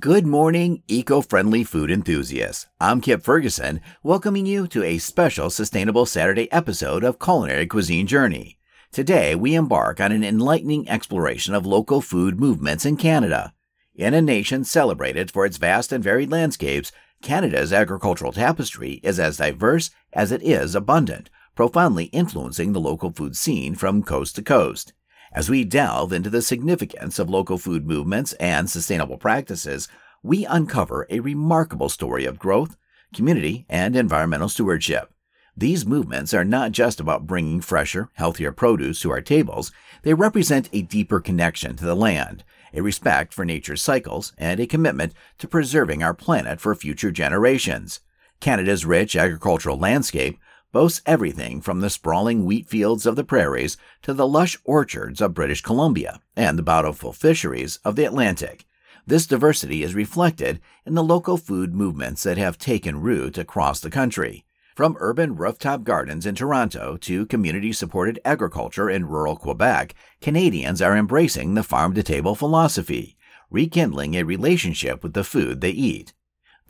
[0.00, 2.66] Good morning, eco friendly food enthusiasts.
[2.80, 8.58] I'm Kip Ferguson, welcoming you to a special Sustainable Saturday episode of Culinary Cuisine Journey.
[8.92, 13.52] Today, we embark on an enlightening exploration of local food movements in Canada.
[13.94, 19.36] In a nation celebrated for its vast and varied landscapes, Canada's agricultural tapestry is as
[19.36, 24.94] diverse as it is abundant, profoundly influencing the local food scene from coast to coast.
[25.32, 29.86] As we delve into the significance of local food movements and sustainable practices,
[30.24, 32.76] we uncover a remarkable story of growth,
[33.14, 35.12] community, and environmental stewardship.
[35.56, 39.70] These movements are not just about bringing fresher, healthier produce to our tables,
[40.02, 42.42] they represent a deeper connection to the land,
[42.74, 48.00] a respect for nature's cycles, and a commitment to preserving our planet for future generations.
[48.40, 50.40] Canada's rich agricultural landscape
[50.72, 55.34] boasts everything from the sprawling wheat fields of the prairies to the lush orchards of
[55.34, 58.66] British Columbia and the bountiful fisheries of the Atlantic.
[59.06, 63.90] This diversity is reflected in the local food movements that have taken root across the
[63.90, 64.44] country.
[64.76, 70.96] From urban rooftop gardens in Toronto to community supported agriculture in rural Quebec, Canadians are
[70.96, 73.16] embracing the farm to table philosophy,
[73.50, 76.14] rekindling a relationship with the food they eat.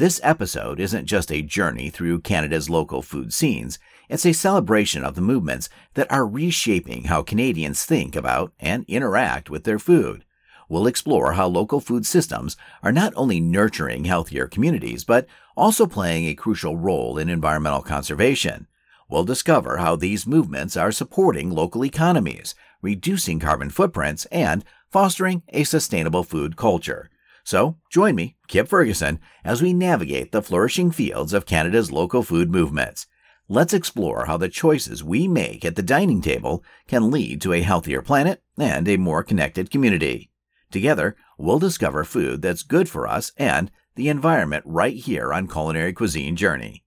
[0.00, 5.14] This episode isn't just a journey through Canada's local food scenes, it's a celebration of
[5.14, 10.24] the movements that are reshaping how Canadians think about and interact with their food.
[10.70, 16.24] We'll explore how local food systems are not only nurturing healthier communities, but also playing
[16.24, 18.68] a crucial role in environmental conservation.
[19.10, 25.64] We'll discover how these movements are supporting local economies, reducing carbon footprints, and fostering a
[25.64, 27.10] sustainable food culture.
[27.50, 32.48] So join me, Kip Ferguson, as we navigate the flourishing fields of Canada's local food
[32.48, 33.08] movements.
[33.48, 37.62] Let's explore how the choices we make at the dining table can lead to a
[37.62, 40.30] healthier planet and a more connected community.
[40.70, 45.92] Together, we'll discover food that's good for us and the environment right here on Culinary
[45.92, 46.84] Cuisine Journey.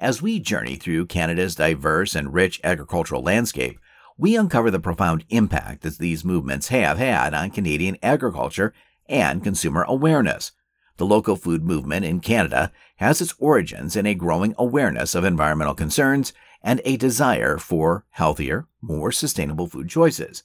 [0.00, 3.78] As we journey through Canada's diverse and rich agricultural landscape,
[4.18, 8.74] we uncover the profound impact that these movements have had on Canadian agriculture
[9.12, 10.52] and consumer awareness.
[10.96, 15.74] The local food movement in Canada has its origins in a growing awareness of environmental
[15.74, 20.44] concerns and a desire for healthier, more sustainable food choices.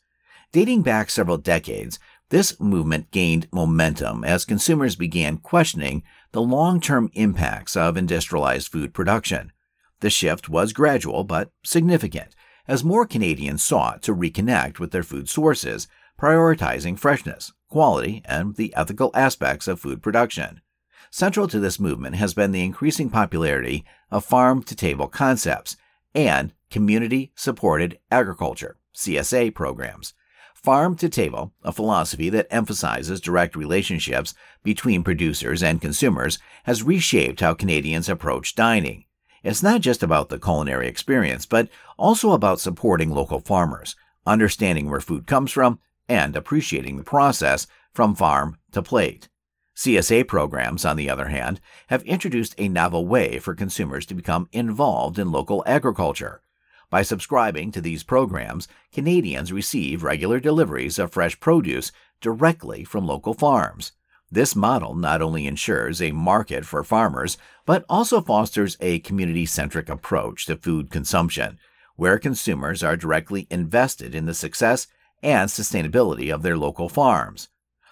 [0.52, 7.10] Dating back several decades, this movement gained momentum as consumers began questioning the long term
[7.14, 9.52] impacts of industrialized food production.
[10.00, 12.36] The shift was gradual but significant
[12.68, 15.88] as more Canadians sought to reconnect with their food sources,
[16.20, 20.62] prioritizing freshness, quality, and the ethical aspects of food production.
[21.10, 25.78] Central to this movement has been the increasing popularity of farm to table concepts
[26.14, 30.14] and community supported agriculture CSA programs.
[30.56, 37.40] Farm to table, a philosophy that emphasizes direct relationships between producers and consumers, has reshaped
[37.40, 39.06] how Canadians approach dining.
[39.44, 43.96] It's not just about the culinary experience, but also about supporting local farmers,
[44.26, 49.30] understanding where food comes from, and appreciating the process from farm to plate.
[49.76, 54.50] CSA programs, on the other hand, have introduced a novel way for consumers to become
[54.52, 56.42] involved in local agriculture.
[56.90, 61.92] By subscribing to these programs, Canadians receive regular deliveries of fresh produce
[62.22, 63.92] directly from local farms.
[64.32, 69.90] This model not only ensures a market for farmers, but also fosters a community centric
[69.90, 71.60] approach to food consumption,
[71.96, 74.88] where consumers are directly invested in the success
[75.22, 77.50] and sustainability of their local farms.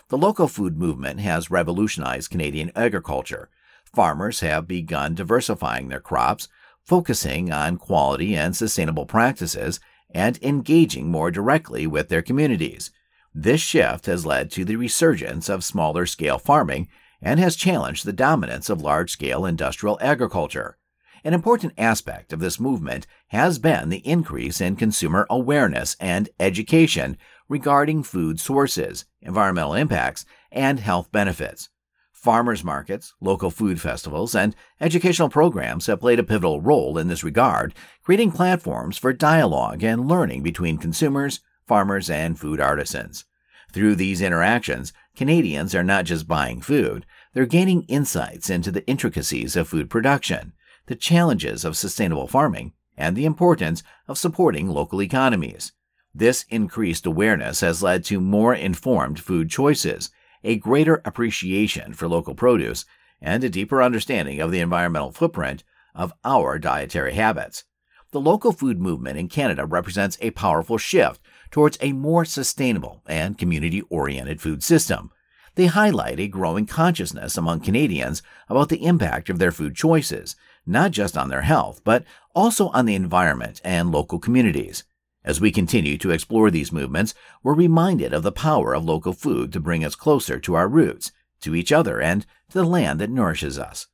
[0.09, 3.49] The local food movement has revolutionized Canadian agriculture.
[3.83, 6.47] Farmers have begun diversifying their crops,
[6.83, 9.79] focusing on quality and sustainable practices,
[10.11, 12.91] and engaging more directly with their communities.
[13.33, 16.87] This shift has led to the resurgence of smaller scale farming
[17.21, 20.77] and has challenged the dominance of large scale industrial agriculture.
[21.25, 27.17] An important aspect of this movement has been the increase in consumer awareness and education
[27.49, 31.69] regarding food sources, environmental impacts, and health benefits.
[32.11, 37.23] Farmers markets, local food festivals, and educational programs have played a pivotal role in this
[37.23, 37.73] regard,
[38.03, 43.25] creating platforms for dialogue and learning between consumers, farmers, and food artisans.
[43.73, 49.55] Through these interactions, Canadians are not just buying food, they're gaining insights into the intricacies
[49.55, 50.53] of food production,
[50.87, 55.73] the challenges of sustainable farming, and the importance of supporting local economies.
[56.13, 60.09] This increased awareness has led to more informed food choices,
[60.43, 62.85] a greater appreciation for local produce,
[63.21, 67.63] and a deeper understanding of the environmental footprint of our dietary habits.
[68.11, 71.19] The local food movement in Canada represents a powerful shift
[71.51, 75.11] towards a more sustainable and community oriented food system.
[75.55, 80.35] They highlight a growing consciousness among Canadians about the impact of their food choices,
[80.65, 82.03] not just on their health, but
[82.33, 84.83] also on the environment and local communities.
[85.23, 89.51] As we continue to explore these movements, we're reminded of the power of local food
[89.53, 93.09] to bring us closer to our roots, to each other, and to the land that
[93.09, 93.87] nourishes us.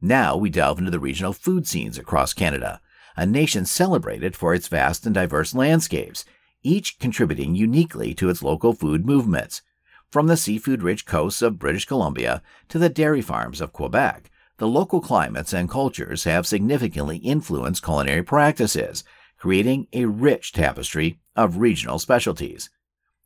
[0.00, 2.80] Now we delve into the regional food scenes across Canada,
[3.16, 6.24] a nation celebrated for its vast and diverse landscapes,
[6.62, 9.62] each contributing uniquely to its local food movements.
[10.10, 14.68] From the seafood rich coasts of British Columbia to the dairy farms of Quebec, the
[14.68, 19.02] local climates and cultures have significantly influenced culinary practices,
[19.36, 22.70] creating a rich tapestry of regional specialties.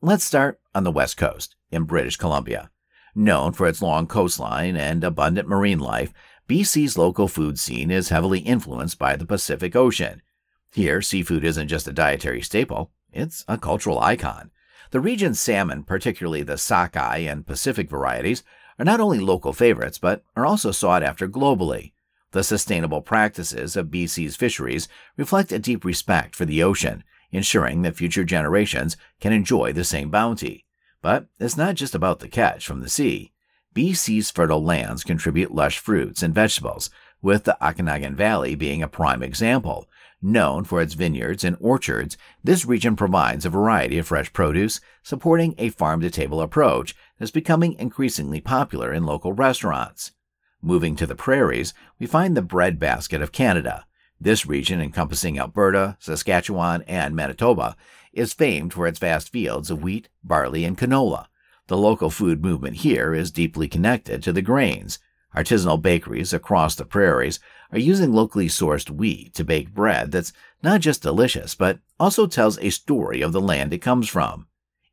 [0.01, 2.71] Let's start on the West Coast in British Columbia.
[3.15, 6.13] Known for its long coastline and abundant marine life,
[6.49, 10.23] BC's local food scene is heavily influenced by the Pacific Ocean.
[10.73, 14.51] Here, seafood isn't just a dietary staple, it's a cultural icon.
[14.91, 18.43] The region's salmon, particularly the sockeye and Pacific varieties,
[18.79, 21.93] are not only local favorites, but are also sought after globally.
[22.33, 27.03] The sustainable practices of BC's fisheries reflect a deep respect for the ocean,
[27.33, 30.67] ensuring that future generations can enjoy the same bounty.
[31.01, 33.33] But it's not just about the catch from the sea.
[33.75, 36.91] BC's fertile lands contribute lush fruits and vegetables,
[37.23, 39.89] with the Okanagan Valley being a prime example.
[40.21, 45.55] Known for its vineyards and orchards, this region provides a variety of fresh produce, supporting
[45.59, 50.11] a farm to table approach that's becoming increasingly popular in local restaurants.
[50.61, 53.87] Moving to the prairies, we find the breadbasket of Canada.
[54.21, 57.77] This region, encompassing Alberta, Saskatchewan, and Manitoba,
[58.13, 61.27] is famed for its vast fields of wheat, barley, and canola.
[61.69, 64.99] The local food movement here is deeply connected to the grains.
[65.37, 67.39] Artisanal bakeries across the prairies
[67.73, 70.33] are using locally sourced wheat to bake bread that's
[70.63, 74.47] not just delicious, but also tells a story of the land it comes from.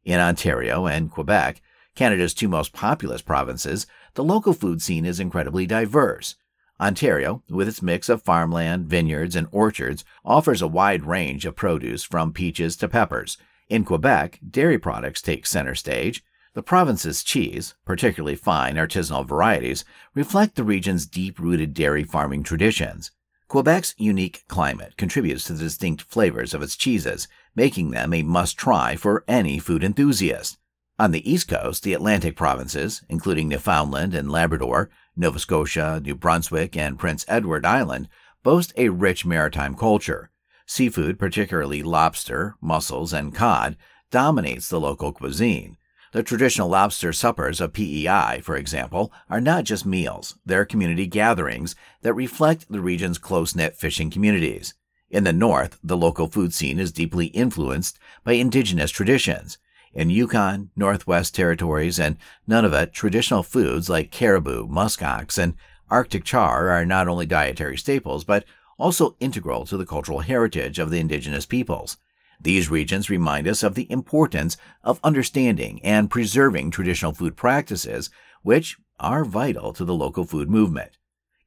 [0.04, 1.62] In Ontario and Quebec,
[1.96, 6.36] Canada's two most populous provinces, the local food scene is incredibly diverse.
[6.80, 12.04] Ontario, with its mix of farmland, vineyards, and orchards, offers a wide range of produce
[12.04, 13.38] from peaches to peppers.
[13.70, 16.24] In Quebec, dairy products take center stage.
[16.56, 23.12] The province's cheese, particularly fine artisanal varieties, reflect the region's deep rooted dairy farming traditions.
[23.50, 28.58] Quebec's unique climate contributes to the distinct flavors of its cheeses, making them a must
[28.58, 30.58] try for any food enthusiast.
[30.98, 36.78] On the East Coast, the Atlantic provinces, including Newfoundland and Labrador, Nova Scotia, New Brunswick,
[36.78, 38.08] and Prince Edward Island,
[38.44, 40.32] boast a rich maritime culture.
[40.66, 43.76] Seafood, particularly lobster, mussels, and cod,
[44.10, 45.76] dominates the local cuisine.
[46.16, 51.76] The traditional lobster suppers of PEI, for example, are not just meals, they're community gatherings
[52.04, 54.76] that reflect the region's close knit fishing communities.
[55.10, 59.58] In the north, the local food scene is deeply influenced by indigenous traditions.
[59.94, 62.16] In Yukon, Northwest Territories, and
[62.48, 65.56] Nunavut, traditional foods like caribou, muskox, and
[65.90, 68.46] Arctic char are not only dietary staples, but
[68.78, 71.98] also integral to the cultural heritage of the indigenous peoples.
[72.40, 78.10] These regions remind us of the importance of understanding and preserving traditional food practices,
[78.44, 80.98] which are vital to the local food movement.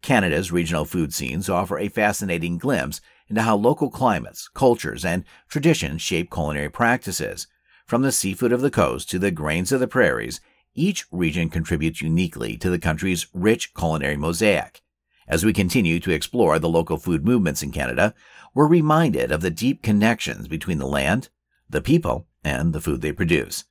[0.03, 6.01] Canada's regional food scenes offer a fascinating glimpse into how local climates, cultures, and traditions
[6.01, 7.47] shape culinary practices.
[7.87, 10.41] From the seafood of the coast to the grains of the prairies,
[10.75, 14.83] each region contributes uniquely to the country's rich culinary mosaic.
[15.29, 18.15] As we continue to explore the local food movements in Canada,
[18.55, 21.29] we're reminded of the deep connections between the land,
[21.69, 23.65] the people, and the food they produce.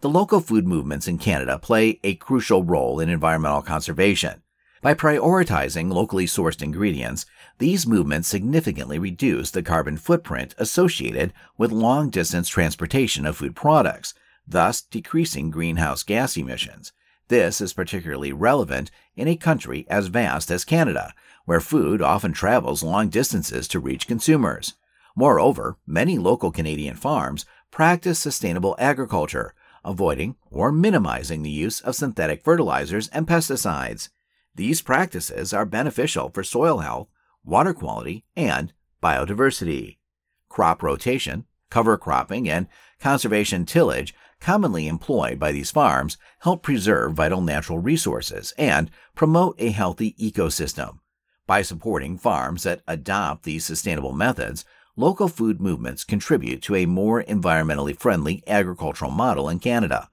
[0.00, 4.42] The local food movements in Canada play a crucial role in environmental conservation.
[4.82, 7.24] By prioritizing locally sourced ingredients,
[7.58, 14.12] these movements significantly reduce the carbon footprint associated with long distance transportation of food products,
[14.46, 16.92] thus decreasing greenhouse gas emissions.
[17.28, 21.12] This is particularly relevant in a country as vast as Canada,
[21.44, 24.74] where food often travels long distances to reach consumers.
[25.16, 29.54] Moreover, many local Canadian farms practice sustainable agriculture,
[29.84, 34.10] avoiding or minimizing the use of synthetic fertilizers and pesticides.
[34.54, 37.08] These practices are beneficial for soil health,
[37.44, 39.98] water quality, and biodiversity.
[40.48, 42.66] Crop rotation, cover cropping, and
[43.00, 44.14] conservation tillage,
[44.46, 51.00] commonly employed by these farms, help preserve vital natural resources and promote a healthy ecosystem.
[51.48, 57.24] By supporting farms that adopt these sustainable methods, local food movements contribute to a more
[57.24, 60.10] environmentally friendly agricultural model in Canada.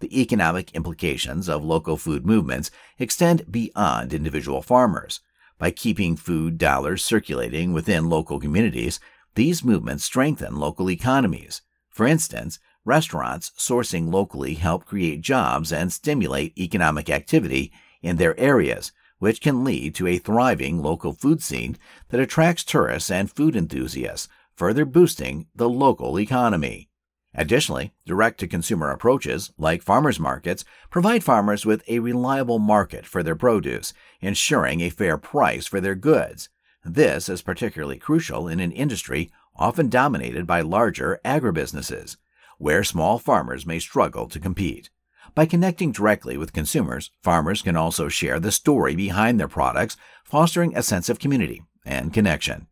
[0.00, 5.20] The economic implications of local food movements extend beyond individual farmers.
[5.58, 8.98] By keeping food dollars circulating within local communities,
[9.36, 11.62] these movements strengthen local economies.
[11.88, 18.92] For instance, Restaurants sourcing locally help create jobs and stimulate economic activity in their areas,
[19.18, 21.76] which can lead to a thriving local food scene
[22.10, 26.88] that attracts tourists and food enthusiasts, further boosting the local economy.
[27.34, 33.24] Additionally, direct to consumer approaches, like farmers markets, provide farmers with a reliable market for
[33.24, 36.50] their produce, ensuring a fair price for their goods.
[36.84, 42.16] This is particularly crucial in an industry often dominated by larger agribusinesses,
[42.58, 44.90] where small farmers may struggle to compete.
[45.34, 50.76] By connecting directly with consumers, farmers can also share the story behind their products, fostering
[50.76, 52.68] a sense of community and connection.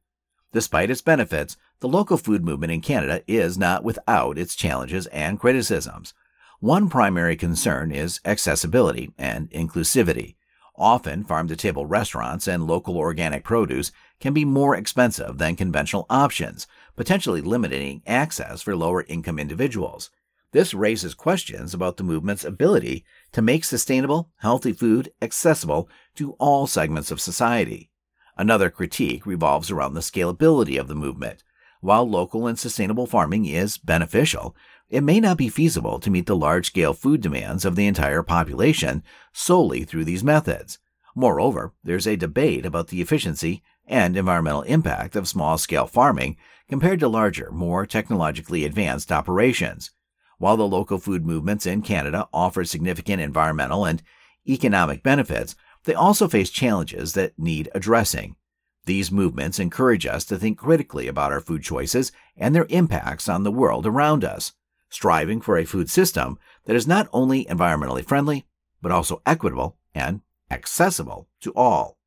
[0.52, 5.38] Despite its benefits, the local food movement in Canada is not without its challenges and
[5.38, 6.14] criticisms.
[6.60, 10.36] One primary concern is accessibility and inclusivity.
[10.76, 16.06] Often, farm to table restaurants and local organic produce can be more expensive than conventional
[16.08, 20.10] options, potentially limiting access for lower income individuals.
[20.52, 26.66] This raises questions about the movement's ability to make sustainable, healthy food accessible to all
[26.66, 27.90] segments of society.
[28.36, 31.42] Another critique revolves around the scalability of the movement.
[31.80, 34.56] While local and sustainable farming is beneficial,
[34.88, 38.22] it may not be feasible to meet the large scale food demands of the entire
[38.22, 40.78] population solely through these methods.
[41.16, 46.36] Moreover, there's a debate about the efficiency and environmental impact of small scale farming
[46.68, 49.90] compared to larger, more technologically advanced operations.
[50.38, 54.02] While the local food movements in Canada offer significant environmental and
[54.48, 55.54] economic benefits,
[55.84, 58.36] they also face challenges that need addressing.
[58.86, 63.42] These movements encourage us to think critically about our food choices and their impacts on
[63.42, 64.52] the world around us,
[64.90, 68.46] striving for a food system that is not only environmentally friendly,
[68.82, 71.98] but also equitable and accessible to all.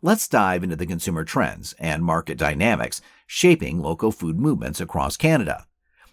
[0.00, 5.66] Let's dive into the consumer trends and market dynamics shaping local food movements across Canada.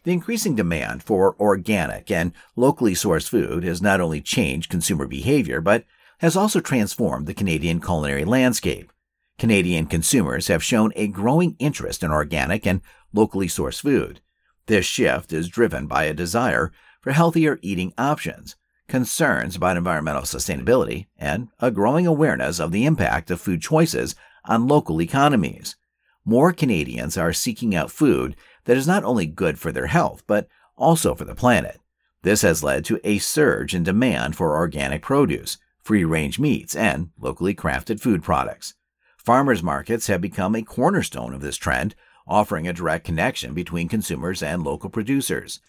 [0.03, 5.61] The increasing demand for organic and locally sourced food has not only changed consumer behavior,
[5.61, 5.85] but
[6.19, 8.91] has also transformed the Canadian culinary landscape.
[9.37, 12.81] Canadian consumers have shown a growing interest in organic and
[13.13, 14.19] locally sourced food.
[14.65, 18.55] This shift is driven by a desire for healthier eating options,
[18.87, 24.15] concerns about environmental sustainability, and a growing awareness of the impact of food choices
[24.45, 25.75] on local economies.
[26.23, 30.47] More Canadians are seeking out food that is not only good for their health, but
[30.75, 31.79] also for the planet.
[32.23, 37.11] This has led to a surge in demand for organic produce, free range meats, and
[37.19, 38.73] locally crafted food products.
[39.17, 41.95] Farmers markets have become a cornerstone of this trend,
[42.27, 45.59] offering a direct connection between consumers and local producers.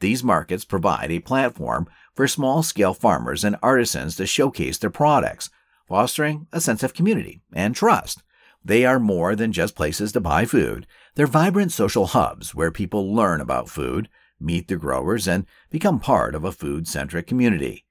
[0.00, 5.50] These markets provide a platform for small scale farmers and artisans to showcase their products,
[5.88, 8.22] fostering a sense of community and trust.
[8.64, 10.86] They are more than just places to buy food.
[11.14, 14.08] They're vibrant social hubs where people learn about food,
[14.40, 17.84] meet the growers, and become part of a food centric community.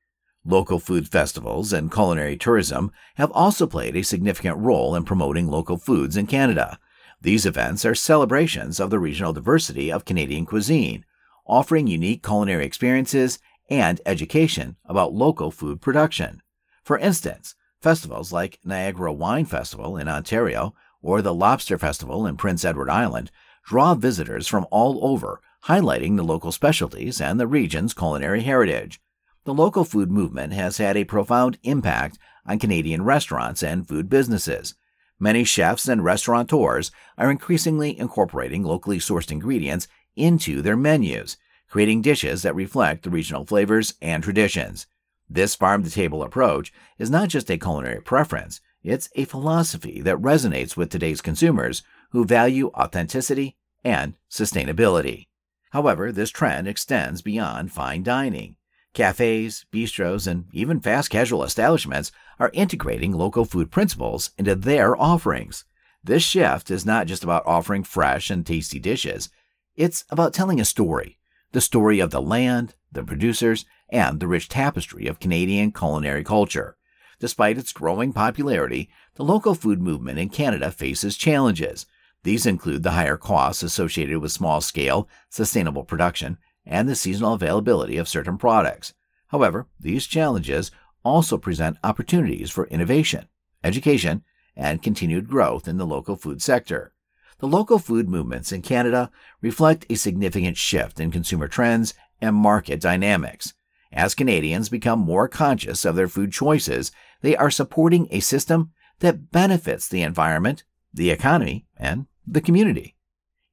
[0.43, 5.77] Local food festivals and culinary tourism have also played a significant role in promoting local
[5.77, 6.77] foods in Canada.
[7.19, 11.03] These events are celebrations of the regional diversity of Canadian cuisine,
[11.45, 16.41] offering unique culinary experiences and education about local food production.
[16.83, 22.65] For instance, festivals like Niagara Wine Festival in Ontario or the Lobster Festival in Prince
[22.65, 23.31] Edward Island
[23.65, 28.99] draw visitors from all over, highlighting the local specialties and the region's culinary heritage
[29.45, 34.73] the local food movement has had a profound impact on Canadian restaurants and food businesses.
[35.19, 41.37] Many chefs and restaurateurs are increasingly incorporating locally sourced ingredients into their menus,
[41.69, 44.87] creating dishes that reflect the regional flavors and traditions.
[45.29, 50.17] This farm to table approach is not just a culinary preference, it's a philosophy that
[50.17, 51.81] resonates with today's consumers
[52.11, 55.27] who value authenticity and sustainability.
[55.71, 58.55] However, this trend extends beyond fine dining.
[58.93, 65.65] Cafes, bistros, and even fast casual establishments are integrating local food principles into their offerings.
[66.01, 69.29] This shift is not just about offering fresh and tasty dishes,
[69.75, 71.17] it's about telling a story
[71.51, 76.75] the story of the land, the producers, and the rich tapestry of Canadian culinary culture.
[77.19, 81.85] Despite its growing popularity, the local food movement in Canada faces challenges.
[82.23, 87.97] These include the higher costs associated with small scale, sustainable production and the seasonal availability
[87.97, 88.93] of certain products.
[89.27, 90.71] However, these challenges
[91.05, 93.27] also present opportunities for innovation,
[93.63, 94.23] education,
[94.55, 96.94] and continued growth in the local food sector.
[97.39, 99.11] The local food movements in Canada
[99.41, 103.53] reflect a significant shift in consumer trends and market dynamics.
[103.91, 109.31] As Canadians become more conscious of their food choices, they are supporting a system that
[109.31, 110.63] benefits the environment,
[110.93, 112.95] the economy, and the community.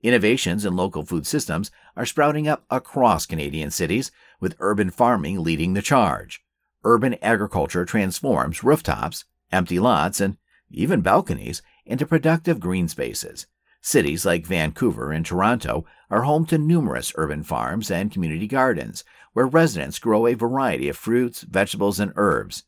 [0.03, 4.11] Innovations in local food systems are sprouting up across Canadian cities,
[4.41, 6.43] with urban farming leading the charge.
[6.85, 10.37] Urban agriculture transforms rooftops, empty lots, and
[10.71, 13.47] even balconies into productive green spaces.
[13.85, 19.47] Cities like Vancouver and Toronto are home to numerous urban farms and community gardens where
[19.47, 22.63] residents grow a variety of fruits, vegetables, and herbs.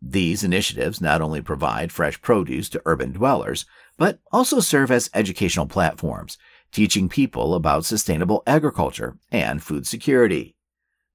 [0.00, 5.66] These initiatives not only provide fresh produce to urban dwellers, but also serve as educational
[5.66, 6.38] platforms
[6.72, 10.54] teaching people about sustainable agriculture and food security.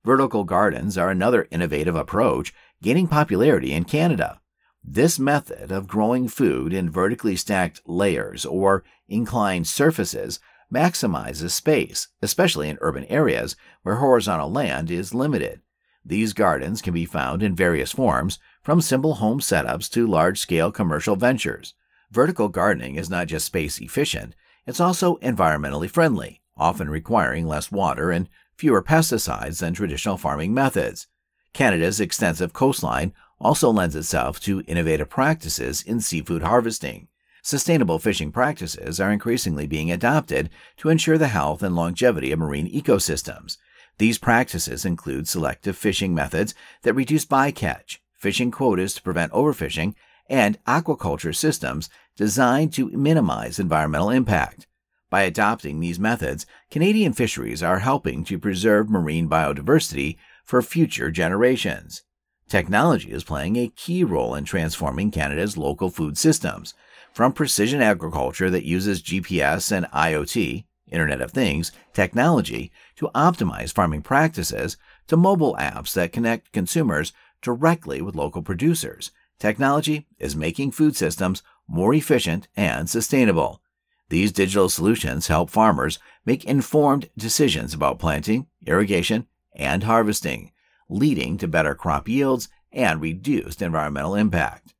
[0.04, 4.42] Vertical gardens are another innovative approach gaining popularity in Canada.
[4.88, 10.40] This method of growing food in vertically stacked layers or inclined surfaces
[10.72, 15.62] maximizes space, especially in urban areas where horizontal land is limited.
[16.06, 20.72] These gardens can be found in various forms, from simple home setups to large scale
[20.72, 21.74] commercial ventures.
[22.12, 24.36] Vertical gardening is not just space efficient,
[24.68, 31.08] it's also environmentally friendly, often requiring less water and fewer pesticides than traditional farming methods.
[31.54, 37.08] Canada's extensive coastline also lends itself to innovative practices in seafood harvesting.
[37.42, 42.72] Sustainable fishing practices are increasingly being adopted to ensure the health and longevity of marine
[42.72, 43.58] ecosystems.
[43.98, 49.94] These practices include selective fishing methods that reduce bycatch, fishing quotas to prevent overfishing,
[50.28, 54.68] and aquaculture systems designed to minimize environmental impact.
[55.10, 62.02] By adopting these methods, Canadian fisheries are helping to preserve marine biodiversity for future generations.
[62.48, 66.74] Technology is playing a key role in transforming Canada's local food systems,
[67.14, 74.02] from precision agriculture that uses GPS and IoT, Internet of Things, technology to optimize farming
[74.02, 80.96] practices to mobile apps that connect consumers directly with local producers Technology is making food
[80.96, 83.62] systems more efficient and sustainable.
[84.10, 90.52] These digital solutions help farmers make informed decisions about planting, irrigation, and harvesting,
[90.90, 94.74] leading to better crop yields and reduced environmental impact.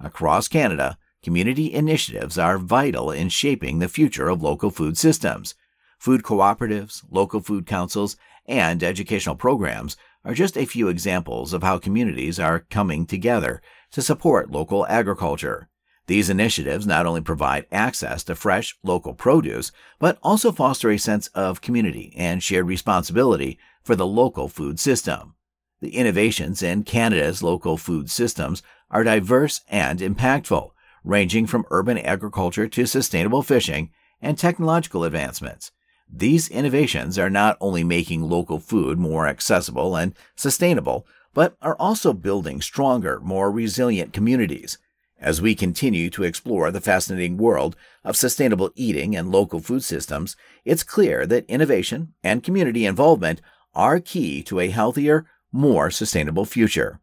[0.00, 5.54] Across Canada, community initiatives are vital in shaping the future of local food systems.
[5.98, 11.78] Food cooperatives, local food councils, and educational programs are just a few examples of how
[11.78, 15.68] communities are coming together to support local agriculture.
[16.06, 21.28] These initiatives not only provide access to fresh local produce, but also foster a sense
[21.28, 25.34] of community and shared responsibility for the local food system.
[25.82, 30.70] The innovations in Canada's local food systems are diverse and impactful,
[31.02, 33.90] ranging from urban agriculture to sustainable fishing
[34.20, 35.72] and technological advancements.
[36.08, 42.12] These innovations are not only making local food more accessible and sustainable, but are also
[42.12, 44.78] building stronger, more resilient communities.
[45.20, 50.36] As we continue to explore the fascinating world of sustainable eating and local food systems,
[50.64, 53.40] it's clear that innovation and community involvement
[53.74, 56.98] are key to a healthier, more sustainable future.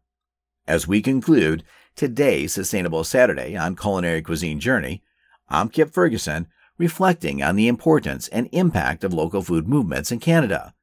[0.66, 1.62] As we conclude
[1.94, 5.02] today's Sustainable Saturday on Culinary Cuisine Journey,
[5.48, 10.74] I'm Kip Ferguson, reflecting on the importance and impact of local food movements in Canada.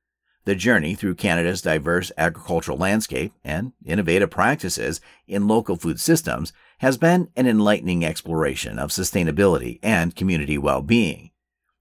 [0.45, 6.97] The journey through Canada's diverse agricultural landscape and innovative practices in local food systems has
[6.97, 11.31] been an enlightening exploration of sustainability and community well being.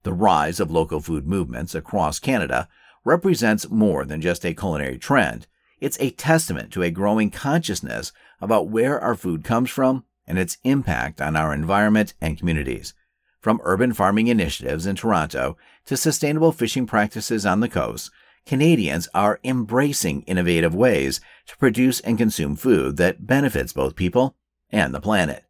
[0.03, 2.67] The rise of local food movements across Canada
[3.05, 5.47] represents more than just a culinary trend.
[5.79, 8.11] It's a testament to a growing consciousness
[8.41, 12.93] about where our food comes from and its impact on our environment and communities.
[13.39, 18.11] From urban farming initiatives in Toronto to sustainable fishing practices on the coast,
[18.45, 24.35] Canadians are embracing innovative ways to produce and consume food that benefits both people
[24.71, 25.43] and the planet.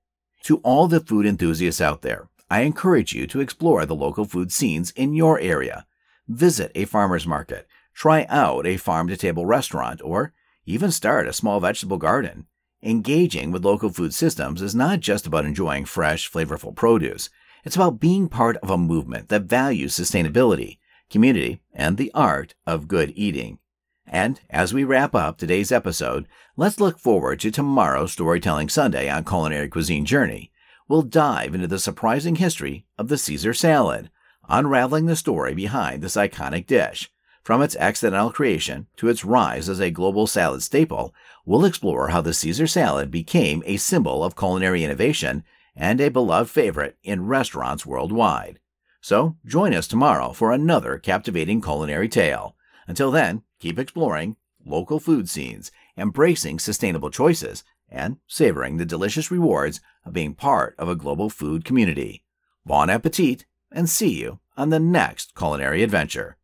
[0.43, 4.51] To all the food enthusiasts out there, I encourage you to explore the local food
[4.51, 5.85] scenes in your area.
[6.27, 10.31] Visit a farmer's market, try out a farm to table restaurant, or
[10.65, 12.45] even start a small vegetable garden.
[12.81, 17.29] Engaging with local food systems is not just about enjoying fresh, flavorful produce.
[17.65, 20.77] It's about being part of a movement that values sustainability
[21.09, 23.59] community, and the art of good eating.
[24.05, 29.25] And as we wrap up today's episode, let's look forward to tomorrow's Storytelling Sunday on
[29.25, 30.51] Culinary Cuisine Journey.
[30.87, 34.09] We'll dive into the surprising history of the Caesar salad,
[34.47, 37.11] unraveling the story behind this iconic dish.
[37.47, 42.19] From its accidental creation to its rise as a global salad staple, we'll explore how
[42.19, 47.85] the Caesar salad became a symbol of culinary innovation and a beloved favorite in restaurants
[47.85, 48.59] worldwide.
[48.99, 52.57] So join us tomorrow for another captivating culinary tale.
[52.85, 59.79] Until then, keep exploring local food scenes, embracing sustainable choices, and savoring the delicious rewards
[60.03, 62.25] of being part of a global food community.
[62.65, 66.35] Bon appetit and see you on the next culinary adventure.